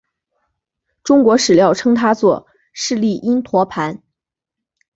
[1.03, 4.01] 中国史料称他作释利因陀盘。